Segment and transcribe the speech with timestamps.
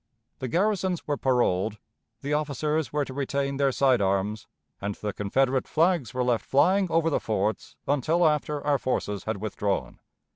[0.39, 1.77] The garrisons were paroled,
[2.21, 4.47] the officers were to retain their side arms,
[4.81, 9.37] and the Confederate flags were left flying over the forts until after our forces had
[9.37, 9.99] withdrawn.